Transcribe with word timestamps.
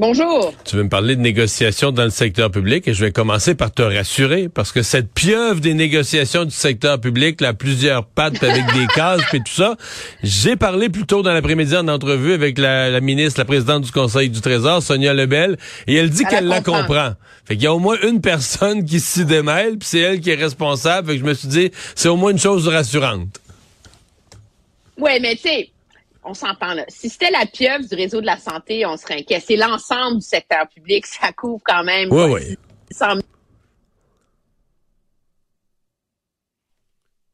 Bonjour. 0.00 0.54
Tu 0.64 0.76
veux 0.76 0.84
me 0.84 0.88
parler 0.88 1.14
de 1.14 1.20
négociations 1.20 1.92
dans 1.92 2.04
le 2.04 2.10
secteur 2.10 2.50
public 2.50 2.88
et 2.88 2.94
je 2.94 3.04
vais 3.04 3.12
commencer 3.12 3.54
par 3.54 3.70
te 3.70 3.82
rassurer 3.82 4.48
parce 4.48 4.72
que 4.72 4.80
cette 4.80 5.12
pieuvre 5.12 5.60
des 5.60 5.74
négociations 5.74 6.46
du 6.46 6.54
secteur 6.54 6.98
public, 6.98 7.42
là, 7.42 7.52
plusieurs 7.52 8.06
pattes 8.06 8.42
avec 8.42 8.64
des 8.72 8.86
cases 8.94 9.20
et 9.34 9.40
tout 9.40 9.52
ça, 9.52 9.76
j'ai 10.22 10.56
parlé 10.56 10.88
plus 10.88 11.04
tôt 11.04 11.20
dans 11.20 11.34
l'après-midi 11.34 11.76
en 11.76 11.86
entrevue 11.86 12.32
avec 12.32 12.56
la, 12.56 12.88
la 12.88 13.02
ministre, 13.02 13.40
la 13.40 13.44
présidente 13.44 13.82
du 13.82 13.92
Conseil 13.92 14.30
du 14.30 14.40
Trésor, 14.40 14.82
Sonia 14.82 15.12
Lebel, 15.12 15.58
et 15.86 15.96
elle 15.96 16.08
dit 16.08 16.22
Elle 16.22 16.28
qu'elle 16.30 16.46
la 16.46 16.62
comprend. 16.62 16.80
comprend. 16.80 17.12
Fait 17.44 17.56
qu'il 17.56 17.64
y 17.64 17.66
a 17.66 17.74
au 17.74 17.78
moins 17.78 17.98
une 18.02 18.22
personne 18.22 18.86
qui 18.86 19.00
s'y 19.00 19.26
démêle, 19.26 19.76
puis 19.76 19.86
c'est 19.86 19.98
elle 19.98 20.20
qui 20.20 20.30
est 20.30 20.34
responsable. 20.34 21.08
Fait 21.08 21.14
que 21.16 21.20
je 21.20 21.26
me 21.26 21.34
suis 21.34 21.48
dit, 21.48 21.72
c'est 21.94 22.08
au 22.08 22.16
moins 22.16 22.30
une 22.30 22.38
chose 22.38 22.66
rassurante. 22.68 23.38
Oui, 24.96 25.10
mais 25.20 25.36
tu 25.36 25.42
sais, 25.42 25.68
on 26.22 26.34
s'entend 26.34 26.74
là. 26.74 26.84
Si 26.88 27.08
c'était 27.08 27.30
la 27.30 27.46
pieuvre 27.46 27.86
du 27.88 27.94
réseau 27.94 28.20
de 28.20 28.26
la 28.26 28.36
santé, 28.36 28.84
on 28.86 28.96
serait 28.96 29.20
inquiet. 29.20 29.40
C'est 29.40 29.56
l'ensemble 29.56 30.16
du 30.16 30.26
secteur 30.26 30.68
public. 30.68 31.06
Ça 31.06 31.32
couvre 31.32 31.62
quand 31.64 31.82
même. 31.84 32.08
Oui, 32.12 32.24
oui. 32.32 32.58
100 32.90 33.06
000 33.14 33.20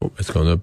Oh, 0.02 0.12
Est-ce 0.18 0.30
qu'on 0.30 0.46
a 0.46 0.56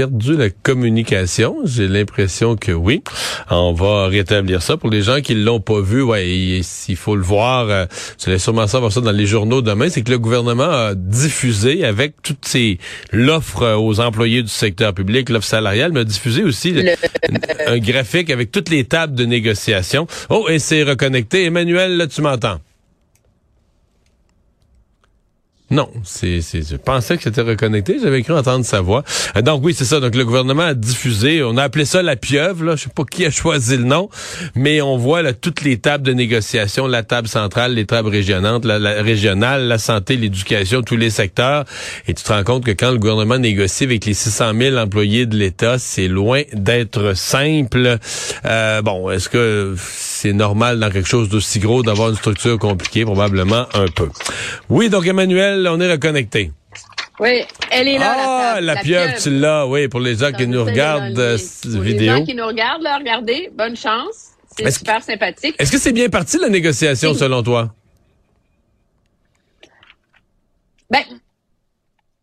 perdu 0.00 0.34
la 0.34 0.48
communication? 0.48 1.56
J'ai 1.66 1.86
l'impression 1.86 2.56
que 2.56 2.72
oui. 2.72 3.02
On 3.50 3.74
va 3.74 4.06
rétablir 4.06 4.62
ça. 4.62 4.78
Pour 4.78 4.88
les 4.88 5.02
gens 5.02 5.20
qui 5.20 5.34
l'ont 5.34 5.60
pas 5.60 5.82
vu, 5.82 6.00
ouais, 6.00 6.26
il, 6.26 6.64
il 6.88 6.96
faut 6.96 7.16
le 7.16 7.22
voir. 7.22 7.68
euh, 7.68 7.84
tu 8.16 8.30
allais 8.30 8.38
sûrement 8.38 8.66
savoir 8.66 8.92
ça 8.92 9.02
dans 9.02 9.12
les 9.12 9.26
journaux 9.26 9.60
demain. 9.60 9.90
C'est 9.90 10.00
que 10.00 10.10
le 10.10 10.18
gouvernement 10.18 10.70
a 10.70 10.94
diffusé 10.94 11.84
avec 11.84 12.14
toutes 12.22 12.46
ces 12.46 12.78
l'offre 13.12 13.74
aux 13.76 14.00
employés 14.00 14.42
du 14.42 14.48
secteur 14.48 14.94
public, 14.94 15.28
l'offre 15.28 15.46
salariale, 15.46 15.92
mais 15.92 16.00
a 16.00 16.04
diffusé 16.04 16.44
aussi 16.44 16.72
le- 16.72 16.92
un 17.66 17.78
graphique 17.78 18.30
avec 18.30 18.50
toutes 18.50 18.70
les 18.70 18.84
tables 18.84 19.14
de 19.14 19.26
négociation. 19.26 20.06
Oh, 20.30 20.46
et 20.48 20.58
c'est 20.58 20.82
reconnecté. 20.82 21.44
Emmanuel, 21.44 21.98
là, 21.98 22.06
tu 22.06 22.22
m'entends? 22.22 22.58
Non, 25.70 25.88
c'est, 26.02 26.40
c'est, 26.40 26.68
je 26.68 26.76
pensais 26.76 27.16
que 27.16 27.22
c'était 27.22 27.42
reconnecté. 27.42 27.98
J'avais 28.02 28.22
cru 28.22 28.34
entendre 28.34 28.64
sa 28.64 28.80
voix. 28.80 29.04
Euh, 29.36 29.42
donc 29.42 29.62
oui, 29.64 29.72
c'est 29.72 29.84
ça. 29.84 30.00
Donc 30.00 30.14
le 30.16 30.24
gouvernement 30.24 30.64
a 30.64 30.74
diffusé. 30.74 31.42
On 31.44 31.56
a 31.56 31.62
appelé 31.62 31.84
ça 31.84 32.02
la 32.02 32.16
pieuvre. 32.16 32.64
Là, 32.64 32.76
je 32.76 32.84
sais 32.84 32.90
pas 32.94 33.04
qui 33.04 33.24
a 33.24 33.30
choisi 33.30 33.76
le 33.76 33.84
nom, 33.84 34.08
mais 34.54 34.82
on 34.82 34.96
voit 34.96 35.22
là 35.22 35.32
toutes 35.32 35.62
les 35.62 35.78
tables 35.78 36.04
de 36.04 36.12
négociation, 36.12 36.86
la 36.86 37.02
table 37.02 37.28
centrale, 37.28 37.74
les 37.74 37.86
tables 37.86 38.08
régionales, 38.08 38.60
la, 38.64 38.78
la 38.78 39.02
régionale, 39.02 39.68
la 39.68 39.78
santé, 39.78 40.16
l'éducation, 40.16 40.82
tous 40.82 40.96
les 40.96 41.10
secteurs. 41.10 41.64
Et 42.08 42.14
tu 42.14 42.24
te 42.24 42.32
rends 42.32 42.44
compte 42.44 42.64
que 42.64 42.72
quand 42.72 42.90
le 42.90 42.98
gouvernement 42.98 43.38
négocie 43.38 43.84
avec 43.84 44.04
les 44.06 44.14
600 44.14 44.52
000 44.58 44.76
employés 44.76 45.26
de 45.26 45.36
l'État, 45.36 45.78
c'est 45.78 46.08
loin 46.08 46.42
d'être 46.52 47.16
simple. 47.16 47.98
Euh, 48.44 48.82
bon, 48.82 49.10
est-ce 49.10 49.28
que 49.28 49.74
c'est 49.78 50.32
normal 50.32 50.80
dans 50.80 50.90
quelque 50.90 51.08
chose 51.08 51.28
d'aussi 51.28 51.60
gros 51.60 51.82
d'avoir 51.82 52.10
une 52.10 52.16
structure 52.16 52.58
compliquée? 52.58 53.04
Probablement 53.04 53.66
un 53.74 53.86
peu. 53.86 54.08
Oui, 54.68 54.88
donc 54.88 55.06
Emmanuel, 55.06 55.59
on 55.66 55.80
est 55.80 55.90
reconnecté. 55.90 56.52
Oui, 57.18 57.42
elle 57.70 57.88
est 57.88 57.98
là. 57.98 58.14
ah, 58.54 58.60
la, 58.62 58.76
pieuvre, 58.76 59.14
tu 59.22 59.28
l'as, 59.30 59.66
oui, 59.66 59.88
pour 59.88 60.00
les 60.00 60.14
gens 60.16 60.32
qui 60.32 60.46
nous 60.46 60.64
regardent 60.64 61.18
euh, 61.18 61.36
dans 61.36 61.42
le- 61.42 61.72
Pour 61.74 61.82
vidéo. 61.82 62.00
Les 62.00 62.18
gens 62.20 62.24
qui 62.24 62.34
nous 62.34 62.46
regardent, 62.46 62.82
là, 62.82 62.96
regardez, 62.96 63.50
bonne 63.52 63.76
chance. 63.76 64.30
C'est 64.56 64.70
super 64.70 65.02
sympathique. 65.02 65.54
Est-ce 65.58 65.70
que 65.70 65.78
c'est 65.78 65.92
bien 65.92 66.08
parti 66.08 66.38
la 66.38 66.48
négociation 66.48 67.12
selon 67.14 67.42
toi? 67.42 67.74
Ben, 70.90 71.04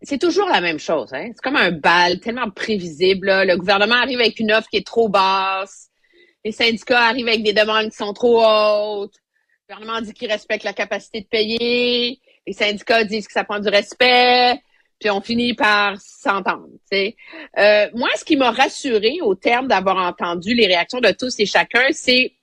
c'est 0.02 0.18
toujours 0.20 0.48
la 0.50 0.62
même 0.62 0.80
chose. 0.80 1.14
Hein? 1.14 1.28
C'est 1.28 1.42
comme 1.42 1.56
un 1.56 1.72
bal 1.72 2.20
tellement 2.20 2.50
prévisible. 2.50 3.28
là. 3.28 3.46
Le 3.46 3.56
gouvernement 3.58 3.96
arrive 3.96 4.20
avec 4.20 4.40
une 4.40 4.52
offre 4.52 4.68
qui 4.70 4.78
est 4.78 4.86
trop 4.86 5.10
basse. 5.10 5.90
Les 6.44 6.52
syndicats 6.52 7.04
arrivent 7.08 7.28
avec 7.28 7.44
des 7.44 7.54
demandes 7.54 7.90
qui 7.90 7.98
sont 7.98 8.14
trop 8.14 8.44
hautes. 8.44 9.14
Le 9.70 9.76
gouvernement 9.76 10.02
dit 10.02 10.14
qu'il 10.14 10.32
respecte 10.32 10.64
la 10.64 10.74
capacité 10.74 11.22
de 11.22 11.28
payer. 11.28 12.20
Les 12.48 12.54
syndicats 12.54 13.04
disent 13.04 13.28
que 13.28 13.34
ça 13.34 13.44
prend 13.44 13.60
du 13.60 13.70
respect. 13.70 14.62
Puis 15.00 15.12
on 15.12 15.22
finit 15.22 15.54
par 15.54 16.00
s'entendre. 16.02 16.70
Euh, 16.94 17.88
moi, 17.94 18.10
ce 18.16 18.26
qui 18.26 18.36
m'a 18.36 18.50
rassuré 18.50 19.20
au 19.22 19.36
terme 19.36 19.68
d'avoir 19.68 19.98
entendu 19.98 20.56
les 20.56 20.66
réactions 20.66 21.00
de 21.00 21.12
tous 21.12 21.40
et 21.40 21.46
chacun, 21.46 21.86
c'est 21.92 22.34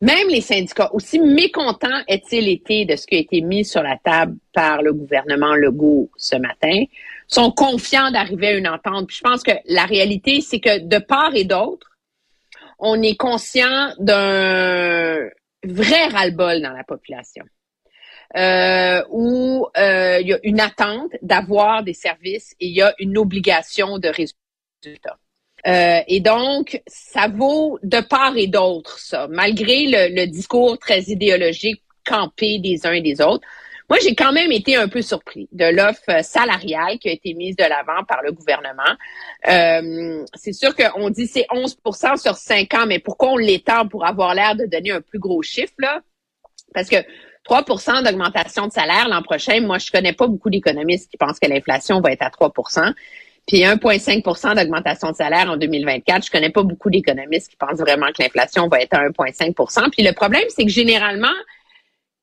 même 0.00 0.28
les 0.28 0.40
syndicats, 0.40 0.90
aussi 0.94 1.18
mécontents 1.18 2.02
est-il 2.06 2.48
été 2.48 2.84
de 2.84 2.94
ce 2.94 3.06
qui 3.06 3.16
a 3.16 3.18
été 3.18 3.40
mis 3.40 3.64
sur 3.64 3.82
la 3.82 3.98
table 3.98 4.36
par 4.54 4.80
le 4.80 4.92
gouvernement 4.92 5.54
Legault 5.54 6.08
ce 6.16 6.36
matin, 6.36 6.84
sont 7.26 7.50
confiants 7.50 8.10
d'arriver 8.12 8.48
à 8.48 8.52
une 8.52 8.68
entente. 8.68 9.08
Puis 9.08 9.16
je 9.16 9.22
pense 9.22 9.42
que 9.42 9.52
la 9.66 9.84
réalité, 9.84 10.40
c'est 10.40 10.60
que 10.60 10.78
de 10.78 10.98
part 10.98 11.34
et 11.34 11.44
d'autre, 11.44 11.90
on 12.78 13.02
est 13.02 13.16
conscient 13.16 13.92
d'un 13.98 15.28
vrai 15.64 16.06
ras-le-bol 16.12 16.62
dans 16.62 16.72
la 16.72 16.84
population. 16.84 17.44
Euh, 18.36 19.02
où 19.10 19.66
euh, 19.78 20.18
il 20.20 20.28
y 20.28 20.34
a 20.34 20.38
une 20.42 20.60
attente 20.60 21.12
d'avoir 21.22 21.82
des 21.82 21.94
services 21.94 22.54
et 22.60 22.66
il 22.66 22.74
y 22.74 22.82
a 22.82 22.94
une 22.98 23.16
obligation 23.16 23.98
de 23.98 24.08
résultats. 24.08 25.18
Euh, 25.66 26.00
et 26.06 26.20
donc, 26.20 26.82
ça 26.86 27.28
vaut 27.28 27.78
de 27.82 28.00
part 28.00 28.36
et 28.36 28.46
d'autre, 28.46 28.98
ça, 28.98 29.28
malgré 29.28 29.86
le, 29.86 30.14
le 30.14 30.26
discours 30.26 30.78
très 30.78 31.00
idéologique 31.04 31.82
campé 32.04 32.58
des 32.58 32.86
uns 32.86 32.92
et 32.92 33.00
des 33.00 33.20
autres. 33.22 33.46
Moi, 33.88 33.98
j'ai 34.02 34.14
quand 34.14 34.32
même 34.32 34.52
été 34.52 34.76
un 34.76 34.88
peu 34.88 35.00
surpris 35.00 35.48
de 35.52 35.64
l'offre 35.64 36.22
salariale 36.22 36.98
qui 36.98 37.08
a 37.08 37.12
été 37.12 37.32
mise 37.32 37.56
de 37.56 37.64
l'avant 37.64 38.04
par 38.06 38.22
le 38.22 38.32
gouvernement. 38.32 38.82
Euh, 39.48 40.24
c'est 40.34 40.52
sûr 40.52 40.76
qu'on 40.76 41.08
dit 41.08 41.26
c'est 41.26 41.46
11% 41.50 42.20
sur 42.20 42.36
5 42.36 42.74
ans, 42.74 42.86
mais 42.86 42.98
pourquoi 42.98 43.30
on 43.30 43.36
l'étend 43.38 43.88
pour 43.88 44.04
avoir 44.04 44.34
l'air 44.34 44.54
de 44.56 44.66
donner 44.66 44.90
un 44.90 45.00
plus 45.00 45.18
gros 45.18 45.42
chiffre, 45.42 45.72
là? 45.78 46.02
Parce 46.74 46.90
que 46.90 46.96
3% 47.48 48.04
d'augmentation 48.04 48.66
de 48.66 48.72
salaire 48.72 49.08
l'an 49.08 49.22
prochain, 49.22 49.60
moi, 49.60 49.78
je 49.78 49.90
connais 49.90 50.12
pas 50.12 50.26
beaucoup 50.26 50.50
d'économistes 50.50 51.10
qui 51.10 51.16
pensent 51.16 51.38
que 51.38 51.48
l'inflation 51.48 52.00
va 52.00 52.12
être 52.12 52.22
à 52.22 52.30
3% 52.30 52.92
puis 53.48 53.62
1,5% 53.62 54.54
d'augmentation 54.54 55.10
de 55.10 55.16
salaire 55.16 55.50
en 55.50 55.56
2024. 55.56 56.26
Je 56.26 56.30
connais 56.30 56.50
pas 56.50 56.62
beaucoup 56.62 56.90
d'économistes 56.90 57.50
qui 57.50 57.56
pensent 57.56 57.78
vraiment 57.78 58.08
que 58.08 58.22
l'inflation 58.22 58.68
va 58.68 58.80
être 58.82 58.92
à 58.92 59.08
1,5% 59.08 59.90
Puis 59.90 60.02
le 60.02 60.12
problème, 60.12 60.44
c'est 60.50 60.64
que 60.64 60.70
généralement, 60.70 61.32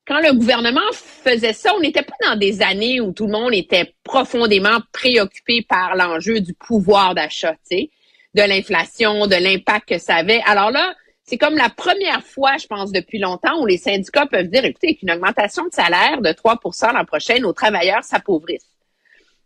quand 0.06 0.20
le 0.20 0.32
gouvernement 0.34 0.88
faisait 0.92 1.52
ça, 1.52 1.74
on 1.74 1.80
n'était 1.80 2.02
pas 2.02 2.14
dans 2.28 2.36
des 2.36 2.62
années 2.62 3.00
où 3.00 3.12
tout 3.12 3.26
le 3.26 3.32
monde 3.32 3.52
était 3.54 3.92
profondément 4.04 4.78
préoccupé 4.92 5.66
par 5.68 5.96
l'enjeu 5.96 6.40
du 6.40 6.54
pouvoir 6.54 7.16
d'achat, 7.16 7.56
de 7.72 8.42
l'inflation, 8.42 9.26
de 9.26 9.34
l'impact 9.34 9.88
que 9.88 9.98
ça 9.98 10.14
avait. 10.14 10.40
Alors 10.46 10.70
là, 10.70 10.94
c'est 11.26 11.38
comme 11.38 11.56
la 11.56 11.68
première 11.68 12.22
fois, 12.22 12.56
je 12.56 12.66
pense, 12.66 12.92
depuis 12.92 13.18
longtemps 13.18 13.60
où 13.60 13.66
les 13.66 13.78
syndicats 13.78 14.26
peuvent 14.26 14.46
dire, 14.46 14.64
écoutez, 14.64 14.88
avec 14.88 15.02
une 15.02 15.10
augmentation 15.10 15.64
de 15.64 15.72
salaire 15.72 16.20
de 16.22 16.28
3% 16.30 16.94
l'an 16.94 17.04
prochain, 17.04 17.40
nos 17.40 17.52
travailleurs 17.52 18.04
s'appauvrissent. 18.04 18.70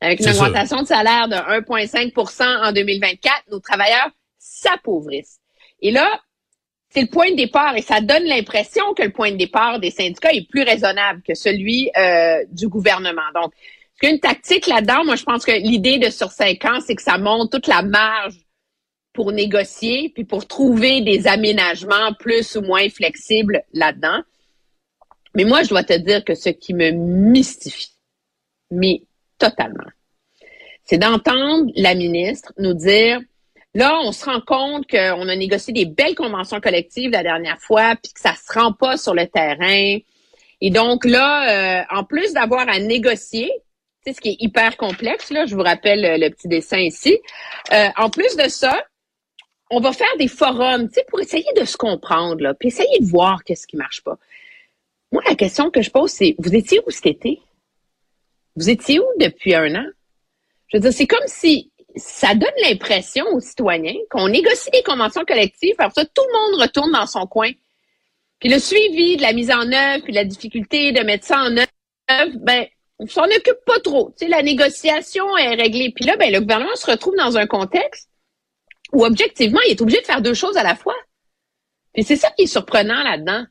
Avec 0.03 0.21
une 0.21 0.29
augmentation 0.29 0.83
de 0.83 0.87
salaire 0.87 1.29
de 1.29 1.37
1,5% 1.37 2.69
en 2.69 2.73
2024, 2.73 3.45
nos 3.51 3.61
travailleurs 3.61 4.11
s'appauvrissent. 4.39 5.41
Et 5.81 5.91
là, 5.91 6.21
c'est 6.91 7.03
le 7.03 7.07
point 7.07 7.31
de 7.31 7.37
départ 7.37 7.75
et 7.77 7.83
ça 7.83 8.01
donne 8.01 8.25
l'impression 8.25 8.93
que 8.95 9.03
le 9.03 9.11
point 9.11 9.33
de 9.33 9.37
départ 9.37 9.79
des 9.79 9.91
syndicats 9.91 10.33
est 10.33 10.49
plus 10.49 10.63
raisonnable 10.63 11.23
que 11.23 11.35
celui 11.35 11.91
euh, 11.97 12.45
du 12.51 12.69
gouvernement. 12.69 13.23
Donc, 13.35 13.53
est-ce 13.55 14.01
qu'il 14.01 14.09
y 14.09 14.13
a 14.13 14.15
une 14.15 14.21
tactique 14.21 14.67
là-dedans? 14.67 15.05
Moi, 15.05 15.17
je 15.17 15.25
pense 15.25 15.45
que 15.45 15.53
l'idée 15.53 15.99
de 15.99 16.11
sur 16.11 16.31
cinq 16.31 16.65
ans, 16.65 16.81
c'est 16.85 16.95
que 16.95 17.03
ça 17.03 17.17
monte 17.17 17.53
toute 17.53 17.69
la 17.69 17.83
marge 17.83 18.35
pour 19.21 19.33
négocier 19.33 20.09
puis 20.15 20.25
pour 20.25 20.47
trouver 20.47 21.03
des 21.03 21.29
aménagements 21.29 22.15
plus 22.19 22.57
ou 22.57 22.63
moins 22.63 22.89
flexibles 22.89 23.63
là-dedans. 23.75 24.23
Mais 25.35 25.45
moi, 25.45 25.63
je 25.63 25.69
dois 25.69 25.85
te 25.85 25.93
dire 25.93 26.25
que 26.25 26.35
ce 26.35 26.49
qui 26.49 26.73
me 26.73 26.91
mystifie, 26.93 27.93
mais 28.71 29.03
totalement, 29.37 29.91
c'est 30.85 30.97
d'entendre 30.97 31.71
la 31.77 31.95
ministre 31.95 32.55
nous 32.57 32.73
dire 32.73 33.21
Là, 33.75 34.01
on 34.03 34.11
se 34.11 34.25
rend 34.25 34.41
compte 34.41 34.87
qu'on 34.91 35.29
a 35.29 35.37
négocié 35.37 35.75
des 35.75 35.85
belles 35.85 36.15
conventions 36.15 36.59
collectives 36.59 37.11
la 37.11 37.23
dernière 37.23 37.61
fois, 37.61 37.97
puis 38.03 38.15
que 38.15 38.21
ça 38.21 38.33
se 38.35 38.59
rend 38.59 38.73
pas 38.73 38.97
sur 38.97 39.15
le 39.15 39.27
terrain. 39.27 39.99
Et 40.63 40.71
donc 40.71 41.05
là, 41.05 41.83
euh, 41.83 41.85
en 41.91 42.05
plus 42.05 42.33
d'avoir 42.33 42.67
à 42.71 42.79
négocier, 42.79 43.51
sais, 44.07 44.13
ce 44.15 44.21
qui 44.21 44.31
est 44.31 44.37
hyper 44.41 44.79
complexe, 44.79 45.31
là, 45.31 45.45
je 45.45 45.55
vous 45.55 45.63
rappelle 45.63 46.19
le 46.19 46.31
petit 46.31 46.49
dessin 46.49 46.79
ici. 46.79 47.19
euh, 47.73 47.89
en 47.99 48.09
plus 48.09 48.35
de 48.37 48.49
ça, 48.49 48.83
on 49.71 49.81
va 49.81 49.93
faire 49.93 50.17
des 50.19 50.29
forums, 50.29 50.89
tu 50.89 50.95
sais, 50.95 51.05
pour 51.09 51.21
essayer 51.21 51.53
de 51.57 51.65
se 51.65 51.77
comprendre, 51.77 52.43
là, 52.43 52.55
puis 52.55 52.69
essayer 52.69 52.99
de 52.99 53.07
voir 53.07 53.45
qu'est-ce 53.45 53.67
qui 53.67 53.77
marche 53.77 54.03
pas. 54.03 54.19
Moi, 55.13 55.23
la 55.27 55.37
question 55.37 55.71
que 55.71 55.81
je 55.81 55.91
pose, 55.91 56.11
c'est, 56.11 56.35
vous 56.39 56.55
étiez 56.55 56.81
où 56.87 56.91
cet 56.91 57.07
été? 57.07 57.41
Vous 58.57 58.69
étiez 58.69 58.99
où 58.99 59.07
depuis 59.19 59.55
un 59.55 59.75
an? 59.77 59.87
Je 60.69 60.77
veux 60.77 60.81
dire, 60.81 60.93
c'est 60.93 61.07
comme 61.07 61.27
si 61.27 61.71
ça 61.97 62.35
donne 62.35 62.51
l'impression 62.63 63.25
aux 63.33 63.41
citoyens 63.41 63.95
qu'on 64.11 64.29
négocie 64.29 64.71
des 64.71 64.83
conventions 64.83 65.25
collectives, 65.25 65.75
après 65.79 66.03
ça, 66.03 66.05
tout 66.05 66.23
le 66.27 66.33
monde 66.33 66.63
retourne 66.63 66.93
dans 66.93 67.07
son 67.07 67.27
coin. 67.27 67.51
Puis 68.41 68.49
le 68.49 68.59
suivi 68.59 69.17
de 69.17 69.23
la 69.23 69.33
mise 69.33 69.51
en 69.51 69.71
œuvre, 69.73 70.03
puis 70.03 70.13
la 70.13 70.25
difficulté 70.25 70.93
de 70.93 71.01
mettre 71.01 71.27
ça 71.27 71.39
en 71.39 71.57
œuvre, 71.57 72.33
ben, 72.37 72.67
on 72.99 73.07
s'en 73.07 73.25
occupe 73.25 73.65
pas 73.67 73.81
trop. 73.81 74.13
Tu 74.17 74.25
sais, 74.25 74.31
la 74.31 74.43
négociation 74.43 75.37
est 75.37 75.55
réglée. 75.55 75.93
Puis 75.95 76.05
là, 76.05 76.17
ben, 76.17 76.33
le 76.33 76.41
gouvernement 76.41 76.75
se 76.75 76.91
retrouve 76.91 77.17
dans 77.17 77.37
un 77.37 77.47
contexte 77.47 78.10
où, 78.93 79.05
objectivement, 79.05 79.61
il 79.67 79.73
est 79.73 79.81
obligé 79.81 80.01
de 80.01 80.07
faire 80.07 80.23
deux 80.23 80.35
choses 80.35 80.57
à 80.57 80.63
la 80.63 80.75
fois. 80.75 80.97
Puis 81.93 82.05
c'est 82.05 82.17
ça 82.17 82.31
qui 82.31 82.45
est 82.45 82.47
surprenant 82.47 83.03
là-dedans. 83.03 83.45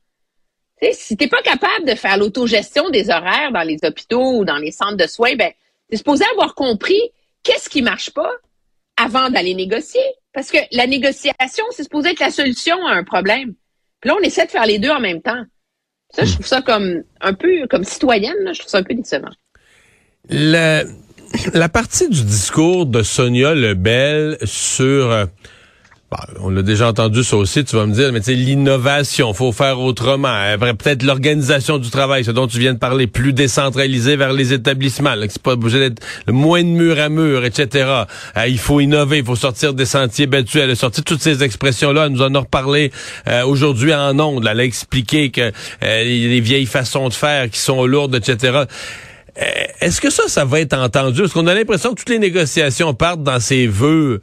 Tu 0.81 0.88
sais, 0.88 0.94
si 0.94 1.18
t'es 1.18 1.27
pas 1.27 1.41
capable 1.41 1.86
de 1.86 1.95
faire 1.95 2.18
l'autogestion 2.18 2.89
des 2.89 3.09
horaires 3.09 3.51
dans 3.51 3.63
les 3.63 3.77
hôpitaux 3.83 4.39
ou 4.39 4.45
dans 4.45 4.57
les 4.57 4.71
centres 4.71 4.97
de 4.97 5.07
soins, 5.07 5.36
ben, 5.36 5.51
t'es 5.89 5.97
supposé 5.97 6.24
avoir 6.31 6.56
compris 6.56 7.01
qu'est-ce 7.44 7.69
qui 7.69 7.81
marche 7.81 8.12
pas 8.12 8.31
avant 8.95 9.30
d'aller 9.30 9.56
négocier. 9.56 10.03
Parce 10.33 10.51
que 10.51 10.57
la 10.71 10.88
négociation, 10.88 11.65
c'est 11.71 11.83
supposé 11.83 12.09
être 12.09 12.19
la 12.19 12.31
solution 12.31 12.86
à 12.86 12.91
un 12.91 13.03
problème. 13.03 13.56
Puis 14.00 14.09
là, 14.09 14.15
on 14.18 14.24
essaie 14.24 14.45
de 14.45 14.51
faire 14.51 14.65
les 14.65 14.80
deux 14.80 14.89
en 14.89 15.00
même 15.00 15.21
temps. 15.21 15.44
Ça, 16.12 16.25
je 16.25 16.33
trouve 16.33 16.45
ça 16.45 16.62
comme 16.62 17.03
un 17.21 17.33
peu 17.33 17.68
comme 17.68 17.83
citoyenne, 17.83 18.38
là, 18.41 18.53
je 18.53 18.59
trouve 18.59 18.71
ça 18.71 18.80
un 18.80 18.83
peu 18.83 18.94
décevant. 18.94 19.31
La, 20.30 20.83
la 21.53 21.69
partie 21.69 22.09
du 22.09 22.23
discours 22.23 22.85
de 22.85 23.03
Sonia 23.03 23.53
Lebel 23.53 24.37
sur 24.43 25.11
euh, 25.11 25.25
bah, 26.11 26.25
on 26.39 26.49
l'a 26.49 26.63
déjà 26.63 26.87
entendu 26.87 27.23
ça 27.23 27.37
aussi, 27.37 27.63
tu 27.63 27.75
vas 27.75 27.85
me 27.85 27.93
dire, 27.93 28.11
mais 28.11 28.19
tu 28.19 28.25
sais, 28.27 28.33
l'innovation, 28.33 29.31
faut 29.35 29.51
faire 29.51 29.79
autrement. 29.79 30.33
Peut-être 30.59 31.03
l'organisation 31.03 31.77
du 31.77 31.91
travail, 31.91 32.23
ce 32.23 32.31
dont 32.31 32.47
tu 32.47 32.57
viens 32.57 32.73
de 32.73 32.79
parler, 32.79 33.05
plus 33.05 33.31
décentralisé 33.31 34.15
vers 34.15 34.33
les 34.33 34.51
établissements, 34.51 35.13
c'est 35.29 35.41
pas 35.41 35.51
obligé 35.51 35.77
d'être 35.77 36.01
moins 36.27 36.63
de 36.63 36.69
mur 36.69 36.99
à 36.99 37.09
mur, 37.09 37.45
etc. 37.45 38.05
Euh, 38.37 38.47
il 38.47 38.57
faut 38.57 38.79
innover, 38.79 39.19
il 39.19 39.25
faut 39.25 39.35
sortir 39.35 39.75
des 39.75 39.85
sentiers 39.85 40.25
battus. 40.25 40.61
Elle 40.63 40.71
a 40.71 40.75
sorti 40.75 41.03
toutes 41.03 41.21
ces 41.21 41.43
expressions-là, 41.43 42.07
elle 42.07 42.13
nous 42.13 42.23
en 42.23 42.33
a 42.33 42.39
reparlé 42.39 42.91
euh, 43.27 43.45
aujourd'hui 43.45 43.93
en 43.93 44.19
ondes. 44.19 44.47
Elle 44.49 44.61
a 44.61 44.63
expliqué 44.63 45.29
que 45.29 45.51
euh, 45.83 46.03
les 46.03 46.39
vieilles 46.39 46.65
façons 46.65 47.07
de 47.07 47.13
faire 47.13 47.51
qui 47.51 47.59
sont 47.59 47.85
lourdes, 47.85 48.15
etc. 48.15 48.63
Est-ce 49.80 50.01
que 50.01 50.09
ça, 50.09 50.27
ça 50.27 50.44
va 50.44 50.59
être 50.59 50.74
entendu? 50.74 51.24
Est-ce 51.24 51.33
qu'on 51.33 51.47
a 51.47 51.53
l'impression 51.53 51.91
que 51.91 51.95
toutes 51.95 52.09
les 52.09 52.19
négociations 52.19 52.94
partent 52.94 53.24
dans 53.24 53.39
ces 53.39 53.68
vœux 53.68 54.21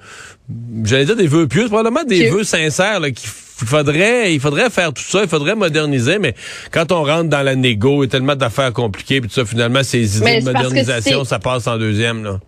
j'allais 0.85 1.05
dire 1.05 1.17
des 1.17 1.27
vœux 1.27 1.49
pieux, 1.49 1.67
probablement 1.67 2.05
des 2.05 2.29
vœux 2.29 2.45
sincères 2.45 3.01
qu'il 3.01 3.29
faudrait 3.67 4.33
il 4.35 4.41
faudrait 4.41 4.71
faire 4.71 4.93
tout 4.93 5.03
ça, 5.03 5.23
il 5.23 5.29
faudrait 5.29 5.55
moderniser, 5.55 6.19
mais 6.19 6.35
quand 6.71 6.93
on 6.93 7.03
rentre 7.03 7.29
dans 7.29 7.43
la 7.43 7.55
négo, 7.55 8.03
il 8.03 8.07
y 8.07 8.09
a 8.09 8.11
tellement 8.11 8.37
d'affaires 8.37 8.73
compliquées, 8.73 9.21
puis 9.21 9.29
tout 9.29 9.35
ça, 9.35 9.45
finalement, 9.45 9.83
ces 9.83 10.19
idées 10.19 10.41
de 10.41 10.45
modernisation, 10.45 11.25
ça 11.25 11.39
passe 11.39 11.67
en 11.67 11.79
deuxième, 11.79 12.23
là. 12.23 12.41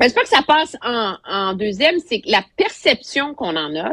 Mais 0.00 0.08
c'est 0.08 0.14
pas 0.14 0.22
que 0.22 0.28
ça 0.28 0.42
passe 0.44 0.76
en, 0.82 1.14
en 1.28 1.54
deuxième, 1.54 1.94
c'est 2.08 2.20
que 2.20 2.30
la 2.30 2.42
perception 2.56 3.34
qu'on 3.34 3.54
en 3.54 3.76
a, 3.76 3.90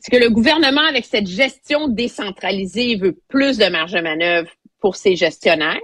c'est 0.00 0.10
que 0.10 0.16
le 0.16 0.30
gouvernement, 0.30 0.84
avec 0.88 1.04
cette 1.04 1.28
gestion 1.28 1.86
décentralisée, 1.86 2.96
veut 2.96 3.16
plus 3.28 3.56
de 3.56 3.66
marge 3.66 3.92
de 3.92 4.00
manœuvre 4.00 4.48
pour 4.80 4.96
ses 4.96 5.14
gestionnaires. 5.14 5.78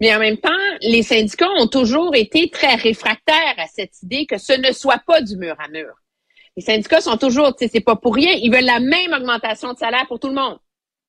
Mais 0.00 0.14
en 0.14 0.18
même 0.18 0.38
temps, 0.38 0.50
les 0.80 1.02
syndicats 1.02 1.50
ont 1.58 1.66
toujours 1.66 2.14
été 2.14 2.48
très 2.48 2.74
réfractaires 2.74 3.54
à 3.58 3.66
cette 3.66 4.02
idée 4.02 4.26
que 4.26 4.38
ce 4.38 4.54
ne 4.54 4.72
soit 4.72 5.02
pas 5.06 5.20
du 5.20 5.36
mur 5.36 5.54
à 5.58 5.68
mur. 5.68 5.92
Les 6.56 6.62
syndicats 6.62 7.00
sont 7.00 7.16
toujours, 7.16 7.54
tu 7.54 7.64
sais, 7.64 7.70
c'est 7.72 7.80
pas 7.80 7.96
pour 7.96 8.14
rien, 8.14 8.32
ils 8.32 8.50
veulent 8.50 8.64
la 8.64 8.80
même 8.80 9.12
augmentation 9.12 9.72
de 9.72 9.78
salaire 9.78 10.06
pour 10.08 10.18
tout 10.18 10.28
le 10.28 10.34
monde. 10.34 10.58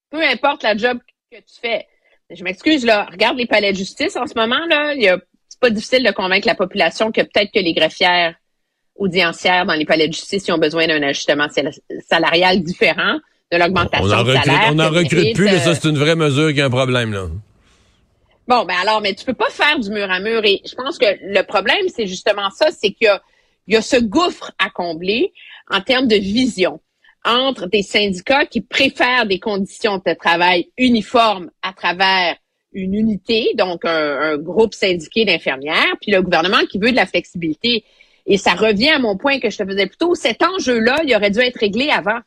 Peu 0.09 0.21
importe 0.21 0.63
la 0.63 0.75
job 0.75 0.99
que 1.31 1.37
tu 1.37 1.59
fais. 1.61 1.87
Je 2.29 2.43
m'excuse, 2.43 2.85
là, 2.85 3.07
regarde 3.11 3.37
les 3.37 3.47
palais 3.47 3.71
de 3.71 3.77
justice 3.77 4.15
en 4.15 4.27
ce 4.27 4.33
moment, 4.35 4.65
là, 4.69 4.93
il 4.93 5.01
y 5.01 5.07
a, 5.07 5.17
c'est 5.49 5.59
pas 5.59 5.69
difficile 5.69 6.03
de 6.03 6.11
convaincre 6.11 6.47
la 6.47 6.55
population 6.55 7.11
que 7.11 7.21
peut-être 7.21 7.51
que 7.53 7.59
les 7.59 7.73
greffières 7.73 8.35
audiencières 8.95 9.65
dans 9.65 9.73
les 9.73 9.85
palais 9.85 10.07
de 10.07 10.13
justice 10.13 10.49
ont 10.49 10.57
besoin 10.57 10.87
d'un 10.87 11.01
ajustement 11.01 11.47
salarial 12.07 12.61
différent 12.61 13.19
de 13.51 13.57
l'augmentation 13.57 14.23
de 14.23 14.35
salaire. 14.35 14.69
On 14.71 14.75
n'en 14.75 14.89
recrute 14.89 15.35
plus, 15.35 15.45
mais 15.45 15.59
ça, 15.59 15.75
c'est 15.75 15.89
une 15.89 15.97
vraie 15.97 16.15
mesure 16.15 16.53
qui 16.53 16.61
a 16.61 16.65
un 16.65 16.69
problème, 16.69 17.13
là. 17.13 17.27
Bon, 18.51 18.65
ben 18.65 18.75
alors, 18.81 18.99
mais 18.99 19.13
tu 19.13 19.23
peux 19.23 19.33
pas 19.33 19.49
faire 19.49 19.79
du 19.79 19.89
mur 19.91 20.11
à 20.11 20.19
mur. 20.19 20.43
Et 20.43 20.61
je 20.65 20.75
pense 20.75 20.97
que 20.97 21.05
le 21.21 21.41
problème, 21.43 21.87
c'est 21.87 22.05
justement 22.05 22.49
ça, 22.49 22.69
c'est 22.69 22.91
qu'il 22.91 23.09
y, 23.67 23.77
a, 23.77 23.81
ce 23.81 23.95
gouffre 23.95 24.51
à 24.59 24.69
combler 24.69 25.31
en 25.69 25.79
termes 25.79 26.09
de 26.09 26.17
vision 26.17 26.81
entre 27.23 27.67
des 27.67 27.81
syndicats 27.81 28.45
qui 28.45 28.59
préfèrent 28.59 29.25
des 29.25 29.39
conditions 29.39 30.01
de 30.05 30.13
travail 30.15 30.69
uniformes 30.77 31.49
à 31.61 31.71
travers 31.71 32.35
une 32.73 32.93
unité, 32.93 33.53
donc 33.55 33.85
un, 33.85 34.37
groupe 34.37 34.73
syndiqué 34.73 35.23
d'infirmières, 35.23 35.95
puis 36.01 36.11
le 36.11 36.21
gouvernement 36.21 36.65
qui 36.69 36.77
veut 36.77 36.91
de 36.91 36.97
la 36.97 37.05
flexibilité. 37.05 37.85
Et 38.25 38.37
ça 38.37 38.51
revient 38.51 38.89
à 38.89 38.99
mon 38.99 39.15
point 39.15 39.39
que 39.39 39.49
je 39.49 39.59
te 39.59 39.65
faisais 39.65 39.87
plus 39.87 39.97
tôt. 39.97 40.13
Cet 40.13 40.43
enjeu-là, 40.43 40.97
il 41.05 41.15
aurait 41.15 41.31
dû 41.31 41.39
être 41.39 41.57
réglé 41.57 41.89
avant. 41.89 42.19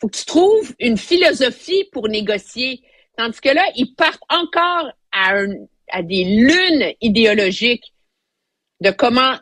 faut 0.00 0.08
que 0.08 0.16
tu 0.16 0.24
trouves 0.24 0.74
une 0.80 0.96
philosophie 0.96 1.84
pour 1.92 2.08
négocier. 2.08 2.82
Tandis 3.16 3.40
que 3.40 3.50
là, 3.50 3.62
ils 3.76 3.94
partent 3.94 4.24
encore 4.28 4.90
à, 5.14 6.02
des 6.02 6.24
lunes 6.24 6.92
idéologiques 7.00 7.94
de 8.80 8.90
comment 8.90 9.34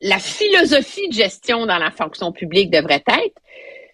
la 0.00 0.18
philosophie 0.18 1.08
de 1.08 1.14
gestion 1.14 1.66
dans 1.66 1.78
la 1.78 1.90
fonction 1.90 2.32
publique 2.32 2.70
devrait 2.70 3.04
être. 3.06 3.36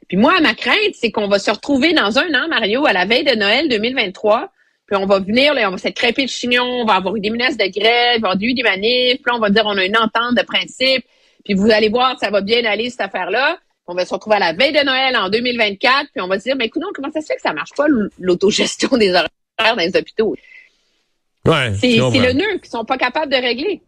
Puis 0.08 0.16
moi, 0.16 0.40
ma 0.40 0.54
crainte, 0.54 0.94
c'est 0.94 1.10
qu'on 1.10 1.28
va 1.28 1.38
se 1.38 1.50
retrouver 1.50 1.92
dans 1.92 2.18
un 2.18 2.32
an, 2.34 2.48
Mario, 2.48 2.86
à 2.86 2.92
la 2.92 3.06
veille 3.06 3.24
de 3.24 3.34
Noël 3.34 3.68
2023, 3.68 4.52
puis 4.86 4.96
on 4.96 5.06
va 5.06 5.18
venir, 5.18 5.52
on 5.56 5.70
va 5.70 5.78
s'être 5.78 5.96
crêpé 5.96 6.22
le 6.22 6.28
chignon, 6.28 6.64
on 6.64 6.84
va 6.84 6.94
avoir 6.94 7.16
eu 7.16 7.20
des 7.20 7.30
menaces 7.30 7.56
de 7.56 7.66
grève, 7.66 8.18
on 8.18 8.28
va 8.28 8.28
avoir 8.30 8.42
eu 8.42 8.54
des 8.54 8.62
manifs, 8.62 9.20
puis 9.20 9.34
on 9.34 9.40
va 9.40 9.50
dire 9.50 9.64
on 9.66 9.76
a 9.76 9.84
une 9.84 9.96
entente 9.96 10.36
de 10.36 10.42
principe, 10.42 11.04
puis 11.44 11.54
vous 11.54 11.70
allez 11.70 11.88
voir, 11.88 12.18
ça 12.20 12.30
va 12.30 12.40
bien 12.40 12.64
aller 12.64 12.88
cette 12.90 13.00
affaire-là. 13.00 13.58
On 13.88 13.94
va 13.94 14.04
se 14.04 14.14
retrouver 14.14 14.36
à 14.36 14.40
la 14.40 14.52
veille 14.52 14.72
de 14.72 14.84
Noël 14.84 15.16
en 15.16 15.28
2024, 15.28 16.10
puis 16.12 16.20
on 16.20 16.28
va 16.28 16.38
se 16.38 16.44
dire, 16.44 16.56
mais 16.56 16.66
écoute, 16.66 16.82
comment 16.94 17.10
ça 17.12 17.20
se 17.20 17.26
fait 17.26 17.36
que 17.36 17.42
ça 17.42 17.52
marche 17.52 17.72
pas 17.76 17.86
l'autogestion 18.18 18.96
des 18.96 19.10
horaires 19.10 19.28
dans 19.58 19.76
les 19.76 19.96
hôpitaux? 19.96 20.36
C'est 21.80 21.96
le 21.96 22.32
nœud 22.32 22.58
qu'ils 22.60 22.70
sont 22.70 22.84
pas 22.84 22.98
capables 22.98 23.30
de 23.30 23.36
régler. 23.36 23.80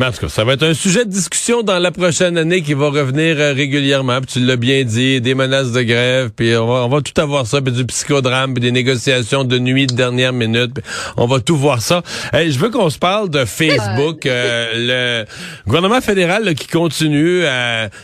Mais 0.00 0.06
en 0.06 0.12
tout 0.12 0.20
cas, 0.20 0.28
ça 0.30 0.44
va 0.44 0.54
être 0.54 0.62
un 0.62 0.72
sujet 0.72 1.04
de 1.04 1.10
discussion 1.10 1.62
dans 1.62 1.78
la 1.78 1.90
prochaine 1.90 2.38
année 2.38 2.62
qui 2.62 2.72
va 2.72 2.88
revenir 2.88 3.38
euh, 3.38 3.52
régulièrement. 3.52 4.22
Puis 4.22 4.28
tu 4.32 4.40
l'as 4.40 4.56
bien 4.56 4.82
dit, 4.82 5.20
des 5.20 5.34
menaces 5.34 5.72
de 5.72 5.82
grève, 5.82 6.30
puis 6.34 6.56
on 6.56 6.66
va, 6.66 6.86
on 6.86 6.88
va 6.88 7.02
tout 7.02 7.20
avoir 7.20 7.46
ça, 7.46 7.60
puis 7.60 7.70
du 7.70 7.84
psychodrame, 7.84 8.54
puis 8.54 8.62
des 8.62 8.72
négociations 8.72 9.44
de 9.44 9.58
nuit 9.58 9.86
de 9.86 9.94
dernière 9.94 10.32
minute. 10.32 10.80
on 11.18 11.26
va 11.26 11.40
tout 11.40 11.54
voir 11.54 11.82
ça. 11.82 12.02
je 12.32 12.58
veux 12.58 12.70
qu'on 12.70 12.88
se 12.88 12.98
parle 12.98 13.28
de 13.28 13.44
Facebook, 13.44 14.24
euh, 14.24 15.24
le 15.26 15.26
gouvernement 15.66 16.00
fédéral 16.00 16.54
qui 16.54 16.66
continue. 16.66 17.42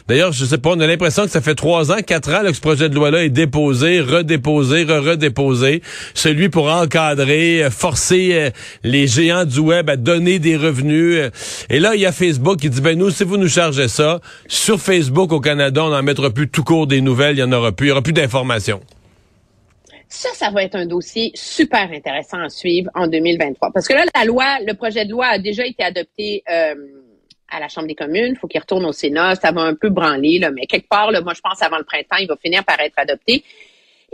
D'ailleurs, 0.06 0.32
je 0.32 0.44
sais 0.44 0.58
pas, 0.58 0.72
on 0.72 0.80
a 0.80 0.86
l'impression 0.86 1.24
que 1.24 1.30
ça 1.30 1.40
fait 1.40 1.54
trois 1.54 1.92
ans, 1.92 2.02
quatre 2.06 2.30
ans 2.34 2.42
que 2.42 2.52
ce 2.52 2.60
projet 2.60 2.90
de 2.90 2.94
loi-là 2.94 3.24
est 3.24 3.30
déposé, 3.30 4.02
redéposé, 4.02 4.84
re-redéposé. 4.84 5.80
Celui 6.12 6.50
pour 6.50 6.68
encadrer, 6.68 7.64
euh, 7.64 7.70
forcer 7.70 8.52
les 8.84 8.95
géants 9.06 9.46
du 9.46 9.60
web 9.60 9.88
à 9.88 9.96
donner 9.96 10.38
des 10.38 10.56
revenus. 10.56 11.30
Et 11.70 11.80
là, 11.80 11.86
là, 11.86 11.94
il 11.94 12.00
y 12.00 12.06
a 12.06 12.12
Facebook 12.12 12.58
qui 12.58 12.70
dit, 12.70 12.80
ben 12.80 12.98
nous, 12.98 13.10
si 13.10 13.24
vous 13.24 13.36
nous 13.36 13.48
chargez 13.48 13.88
ça, 13.88 14.20
sur 14.48 14.80
Facebook 14.80 15.32
au 15.32 15.40
Canada, 15.40 15.84
on 15.84 15.90
n'en 15.90 16.02
mettra 16.02 16.30
plus 16.30 16.48
tout 16.48 16.64
court 16.64 16.86
des 16.86 17.00
nouvelles, 17.00 17.38
il 17.38 17.44
n'y 17.44 17.54
en 17.54 17.56
aura 17.56 17.72
plus, 17.72 17.86
il 17.86 17.88
n'y 17.88 17.92
aura 17.92 18.02
plus 18.02 18.12
d'informations. 18.12 18.80
Ça, 20.08 20.28
ça 20.34 20.50
va 20.50 20.62
être 20.62 20.76
un 20.76 20.86
dossier 20.86 21.32
super 21.34 21.90
intéressant 21.92 22.40
à 22.40 22.48
suivre 22.48 22.90
en 22.94 23.06
2023. 23.06 23.70
Parce 23.72 23.88
que 23.88 23.94
là, 23.94 24.04
la 24.14 24.24
loi, 24.24 24.58
le 24.66 24.74
projet 24.74 25.04
de 25.04 25.10
loi 25.10 25.26
a 25.26 25.38
déjà 25.38 25.66
été 25.66 25.82
adopté 25.82 26.42
euh, 26.50 26.74
à 27.48 27.60
la 27.60 27.68
Chambre 27.68 27.88
des 27.88 27.94
communes. 27.94 28.32
Il 28.34 28.38
faut 28.38 28.46
qu'il 28.46 28.60
retourne 28.60 28.84
au 28.84 28.92
Sénat. 28.92 29.34
Ça 29.36 29.52
va 29.52 29.62
un 29.62 29.74
peu 29.74 29.90
branler, 29.90 30.38
là, 30.38 30.50
mais 30.50 30.66
quelque 30.66 30.88
part, 30.88 31.10
là, 31.10 31.20
moi, 31.20 31.34
je 31.34 31.40
pense 31.40 31.60
avant 31.62 31.78
le 31.78 31.84
printemps, 31.84 32.16
il 32.20 32.28
va 32.28 32.36
finir 32.36 32.64
par 32.64 32.80
être 32.80 32.98
adopté. 32.98 33.44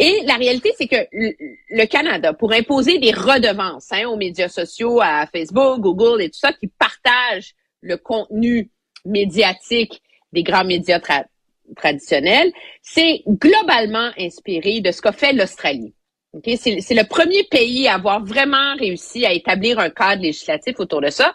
Et 0.04 0.24
la 0.26 0.34
réalité, 0.34 0.72
c'est 0.76 0.88
que 0.88 0.96
le 1.12 1.86
Canada, 1.86 2.32
pour 2.32 2.52
imposer 2.52 2.98
des 2.98 3.12
redevances 3.12 3.92
hein, 3.92 4.08
aux 4.08 4.16
médias 4.16 4.48
sociaux, 4.48 5.00
à 5.00 5.28
Facebook, 5.32 5.78
Google 5.78 6.22
et 6.22 6.28
tout 6.28 6.40
ça, 6.40 6.52
qui 6.52 6.66
partagent 6.66 7.54
le 7.82 7.96
contenu 7.96 8.68
médiatique 9.04 10.02
des 10.32 10.42
grands 10.42 10.64
médias 10.64 10.98
traditionnels, 11.76 12.52
c'est 12.82 13.22
globalement 13.28 14.10
inspiré 14.18 14.80
de 14.80 14.90
ce 14.90 15.00
qu'a 15.00 15.12
fait 15.12 15.32
l'Australie. 15.34 15.94
C'est 16.44 16.94
le 16.94 17.06
premier 17.06 17.44
pays 17.44 17.86
à 17.86 17.94
avoir 17.94 18.24
vraiment 18.24 18.74
réussi 18.74 19.24
à 19.24 19.32
établir 19.32 19.78
un 19.78 19.90
cadre 19.90 20.22
législatif 20.22 20.80
autour 20.80 21.00
de 21.00 21.10
ça. 21.10 21.32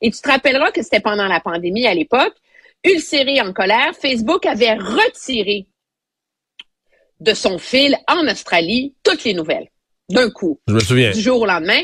Et 0.00 0.10
tu 0.10 0.22
te 0.22 0.28
rappelleras 0.28 0.70
que 0.70 0.82
c'était 0.82 1.00
pendant 1.00 1.26
la 1.26 1.40
pandémie 1.40 1.86
à 1.86 1.92
l'époque. 1.92 2.34
Ulcéré 2.82 3.42
en 3.42 3.52
colère, 3.52 3.92
Facebook 3.94 4.46
avait 4.46 4.72
retiré 4.72 5.66
de 7.20 7.34
son 7.34 7.58
fil 7.58 7.96
en 8.08 8.26
Australie 8.28 8.94
toutes 9.02 9.24
les 9.24 9.34
nouvelles 9.34 9.68
d'un 10.08 10.30
coup. 10.30 10.60
Je 10.68 10.74
me 10.74 10.80
souviens. 10.80 11.10
Du 11.10 11.20
jour 11.20 11.40
au 11.40 11.46
lendemain. 11.46 11.82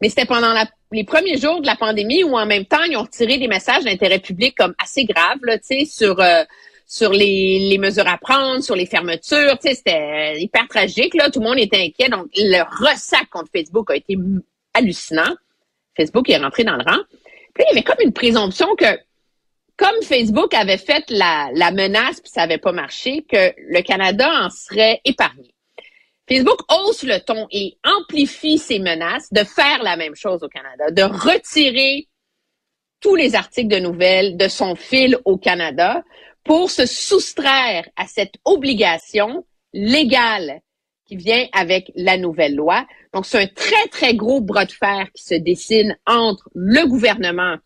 Mais 0.00 0.08
c'était 0.08 0.24
pendant 0.24 0.54
les 0.92 1.04
premiers 1.04 1.36
jours 1.36 1.60
de 1.60 1.66
la 1.66 1.76
pandémie 1.76 2.24
où 2.24 2.36
en 2.36 2.46
même 2.46 2.64
temps, 2.64 2.82
ils 2.84 2.96
ont 2.96 3.02
retiré 3.02 3.38
des 3.38 3.48
messages 3.48 3.84
d'intérêt 3.84 4.18
public 4.18 4.54
comme 4.56 4.74
assez 4.82 5.04
graves, 5.04 5.38
là, 5.42 5.58
sur, 5.84 6.18
euh, 6.20 6.42
sur 6.86 7.12
les, 7.12 7.68
les, 7.70 7.78
mesures 7.78 8.08
à 8.08 8.16
prendre, 8.16 8.62
sur 8.62 8.76
les 8.76 8.86
fermetures. 8.86 9.56
C'était 9.60 10.40
hyper 10.40 10.66
tragique. 10.68 11.14
Là. 11.14 11.30
Tout 11.30 11.40
le 11.40 11.46
monde 11.46 11.58
était 11.58 11.82
inquiet. 11.82 12.08
Donc, 12.08 12.28
le 12.34 12.62
ressac 12.82 13.28
contre 13.30 13.50
Facebook 13.54 13.90
a 13.90 13.96
été 13.96 14.16
hallucinant. 14.72 15.34
Facebook 15.96 16.30
est 16.30 16.38
rentré 16.38 16.64
dans 16.64 16.76
le 16.76 16.84
rang. 16.84 16.98
Puis, 17.54 17.64
il 17.66 17.74
y 17.74 17.78
avait 17.78 17.82
comme 17.82 18.00
une 18.02 18.12
présomption 18.12 18.68
que 18.76 18.86
comme 19.80 20.02
Facebook 20.02 20.52
avait 20.52 20.76
fait 20.76 21.04
la, 21.08 21.70
menace 21.72 22.20
puis 22.20 22.30
ça 22.30 22.42
n'avait 22.42 22.58
pas 22.58 22.72
marché, 22.72 23.24
que 23.26 23.54
le 23.56 23.80
Canada 23.80 24.30
en 24.42 24.50
serait 24.50 25.00
épargné. 25.06 25.54
Facebook 26.28 26.60
hausse 26.70 27.02
le 27.02 27.18
ton 27.18 27.46
et 27.50 27.78
amplifie 27.82 28.58
ses 28.58 28.78
menaces 28.78 29.32
de 29.32 29.42
faire 29.42 29.82
la 29.82 29.96
même 29.96 30.14
chose 30.14 30.42
au 30.42 30.48
Canada, 30.48 30.90
de 30.90 31.02
retirer 31.02 32.08
tous 33.00 33.16
les 33.16 33.34
articles 33.34 33.74
de 33.74 33.78
nouvelles 33.78 34.36
de 34.36 34.48
son 34.48 34.76
fil 34.76 35.16
au 35.24 35.38
Canada 35.38 36.02
pour 36.44 36.70
se 36.70 36.84
soustraire 36.84 37.88
à 37.96 38.06
cette 38.06 38.34
obligation 38.44 39.46
légale 39.72 40.60
qui 41.06 41.16
vient 41.16 41.46
avec 41.52 41.90
la 41.94 42.18
nouvelle 42.18 42.54
loi. 42.54 42.86
Donc, 43.14 43.24
c'est 43.24 43.42
un 43.42 43.46
très, 43.46 43.88
très 43.90 44.14
gros 44.14 44.42
bras 44.42 44.66
de 44.66 44.72
fer 44.72 45.08
qui 45.14 45.24
se 45.24 45.34
dessine 45.34 45.96
entre 46.06 46.50
le 46.54 46.86
gouvernement, 46.86 47.56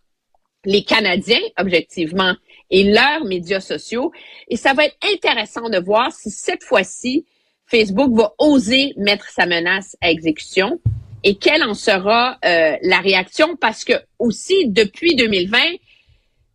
les 0.65 0.85
Canadiens, 0.85 1.41
objectivement, 1.59 2.35
et 2.71 2.85
leurs 2.85 3.25
médias 3.25 3.61
sociaux. 3.61 4.13
Et 4.49 4.57
ça 4.57 4.73
va 4.73 4.85
être 4.87 4.97
intéressant 5.13 5.69
de 5.69 5.79
voir 5.79 6.13
si 6.13 6.31
cette 6.31 6.65
fois-ci, 6.65 7.27
Facebook 7.67 8.13
va 8.15 8.35
oser 8.39 8.93
mettre 8.97 9.29
sa 9.31 9.47
menace 9.47 9.97
à 10.01 10.11
exécution 10.11 10.81
et 11.23 11.37
quelle 11.37 11.63
en 11.65 11.75
sera 11.75 12.39
euh, 12.45 12.77
la 12.83 13.01
réaction 13.01 13.57
parce 13.57 13.85
que 13.85 13.95
aussi 14.19 14.69
depuis 14.69 15.17
2020, 15.17 15.59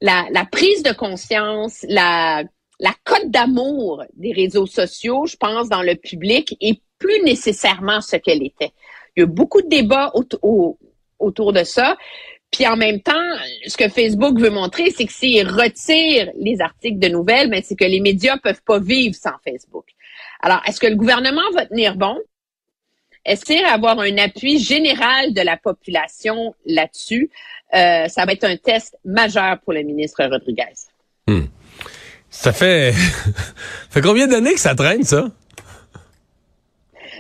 la, 0.01 0.45
prise 0.51 0.83
de 0.83 0.93
conscience, 0.93 1.85
la, 1.89 2.43
la 2.79 2.93
cote 3.03 3.31
d'amour 3.31 4.03
des 4.15 4.31
réseaux 4.31 4.67
sociaux, 4.67 5.25
je 5.25 5.35
pense, 5.35 5.69
dans 5.69 5.81
le 5.81 5.95
public 5.95 6.55
est 6.61 6.81
plus 6.99 7.21
nécessairement 7.23 8.01
ce 8.01 8.15
qu'elle 8.15 8.43
était. 8.43 8.71
Il 9.15 9.21
y 9.21 9.23
a 9.23 9.25
beaucoup 9.25 9.61
de 9.61 9.67
débats 9.67 10.13
autour 10.13 11.53
de 11.53 11.63
ça. 11.63 11.97
Puis 12.51 12.65
en 12.67 12.75
même 12.75 12.99
temps, 13.01 13.13
ce 13.67 13.77
que 13.77 13.89
Facebook 13.89 14.39
veut 14.39 14.49
montrer, 14.49 14.91
c'est 14.91 15.05
que 15.05 15.13
s'il 15.13 15.47
retire 15.47 16.31
les 16.39 16.61
articles 16.61 16.99
de 16.99 17.07
nouvelles, 17.07 17.49
ben, 17.49 17.61
c'est 17.63 17.75
que 17.75 17.85
les 17.85 17.99
médias 17.99 18.37
peuvent 18.37 18.61
pas 18.65 18.79
vivre 18.79 19.15
sans 19.15 19.33
Facebook. 19.43 19.85
Alors, 20.41 20.61
est-ce 20.67 20.79
que 20.79 20.87
le 20.87 20.95
gouvernement 20.95 21.49
va 21.53 21.65
tenir 21.65 21.95
bon? 21.95 22.17
Est-ce 23.25 23.45
qu'il 23.45 23.61
va 23.61 23.73
avoir 23.73 23.99
un 23.99 24.17
appui 24.17 24.59
général 24.59 25.33
de 25.33 25.41
la 25.41 25.57
population 25.57 26.55
là-dessus? 26.65 27.29
Euh, 27.75 28.07
ça 28.07 28.25
va 28.25 28.31
être 28.31 28.45
un 28.45 28.57
test 28.57 28.97
majeur 29.05 29.59
pour 29.59 29.73
le 29.73 29.83
ministre 29.83 30.23
Rodriguez. 30.25 30.73
Hmm. 31.27 31.45
Ça 32.29 32.53
fait, 32.53 32.93
fait 33.89 34.01
combien 34.01 34.27
d'années 34.27 34.53
que 34.53 34.59
ça 34.59 34.73
traîne, 34.73 35.03
ça? 35.03 35.29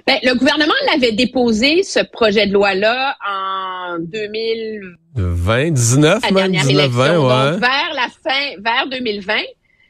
Ben, 0.09 0.17
le 0.23 0.33
gouvernement 0.33 0.73
l'avait 0.87 1.11
déposé, 1.11 1.83
ce 1.83 1.99
projet 1.99 2.47
de 2.47 2.53
loi-là, 2.53 3.15
en 3.23 3.99
2020, 3.99 5.69
19, 5.69 6.23
la 6.23 6.31
dernière 6.31 6.67
élection, 6.67 7.27
donc 7.27 7.59
vers 7.59 7.93
la 7.93 8.07
fin, 8.23 8.55
vers 8.57 8.87
2020, 8.89 9.35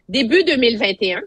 début 0.10 0.44
2021. 0.44 1.22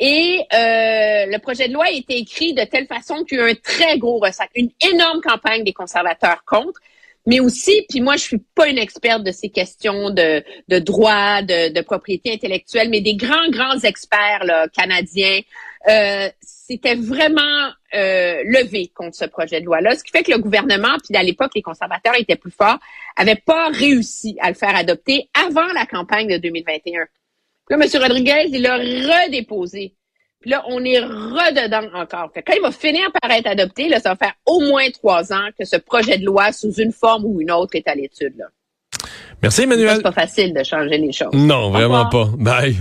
Et 0.00 0.40
euh, 0.52 1.26
le 1.30 1.38
projet 1.38 1.68
de 1.68 1.74
loi 1.74 1.84
a 1.84 1.92
été 1.92 2.18
écrit 2.18 2.54
de 2.54 2.64
telle 2.64 2.88
façon 2.88 3.22
qu'il 3.22 3.38
y 3.38 3.40
a 3.40 3.46
eu 3.46 3.50
un 3.52 3.54
très 3.54 3.98
gros 3.98 4.18
ressac, 4.18 4.50
une 4.56 4.70
énorme 4.92 5.20
campagne 5.20 5.62
des 5.62 5.72
conservateurs 5.72 6.42
contre 6.44 6.80
mais 7.26 7.40
aussi, 7.40 7.86
puis 7.88 8.02
moi, 8.02 8.16
je 8.16 8.22
suis 8.22 8.42
pas 8.54 8.68
une 8.68 8.76
experte 8.76 9.22
de 9.22 9.32
ces 9.32 9.48
questions 9.48 10.10
de, 10.10 10.44
de 10.68 10.78
droit, 10.78 11.40
de, 11.40 11.72
de 11.72 11.80
propriété 11.80 12.32
intellectuelle, 12.32 12.90
mais 12.90 13.00
des 13.00 13.14
grands, 13.14 13.48
grands 13.48 13.78
experts 13.78 14.44
là, 14.44 14.68
canadiens, 14.68 15.40
euh, 15.88 16.28
c'était 16.66 16.94
vraiment 16.94 17.70
euh, 17.94 18.42
levé 18.44 18.90
contre 18.94 19.16
ce 19.16 19.26
projet 19.26 19.60
de 19.60 19.66
loi-là, 19.66 19.96
ce 19.96 20.02
qui 20.02 20.10
fait 20.10 20.22
que 20.22 20.32
le 20.32 20.38
gouvernement, 20.38 20.96
puis 21.04 21.16
à 21.16 21.22
l'époque, 21.22 21.52
les 21.54 21.62
conservateurs 21.62 22.18
étaient 22.18 22.36
plus 22.36 22.50
forts, 22.50 22.78
n'avaient 23.18 23.34
pas 23.34 23.68
réussi 23.68 24.36
à 24.40 24.48
le 24.48 24.54
faire 24.54 24.74
adopter 24.74 25.28
avant 25.34 25.72
la 25.74 25.86
campagne 25.86 26.28
de 26.28 26.38
2021. 26.38 27.00
Là, 27.70 27.76
M. 27.76 27.82
Rodriguez, 28.02 28.48
il 28.48 28.62
l'a 28.62 28.76
redéposé 28.76 29.94
là, 30.46 30.62
on 30.68 30.84
est 30.84 31.00
rededans 31.00 31.88
encore. 31.94 32.30
quand 32.34 32.52
il 32.54 32.62
va 32.62 32.70
finir 32.70 33.10
par 33.20 33.30
être 33.30 33.46
adopté, 33.46 33.88
là, 33.88 34.00
ça 34.00 34.10
va 34.10 34.16
faire 34.16 34.34
au 34.46 34.60
moins 34.60 34.90
trois 34.90 35.32
ans 35.32 35.48
que 35.58 35.64
ce 35.64 35.76
projet 35.76 36.18
de 36.18 36.24
loi, 36.24 36.52
sous 36.52 36.72
une 36.72 36.92
forme 36.92 37.24
ou 37.24 37.40
une 37.40 37.50
autre, 37.50 37.74
est 37.74 37.88
à 37.88 37.94
l'étude. 37.94 38.44
Merci, 39.42 39.62
Emmanuel. 39.62 39.96
C'est 39.96 40.02
pas 40.02 40.12
facile 40.12 40.54
de 40.54 40.62
changer 40.62 40.98
les 40.98 41.12
choses. 41.12 41.32
Non, 41.32 41.70
vraiment 41.70 42.08
pas. 42.08 42.28
Bye. 42.36 42.76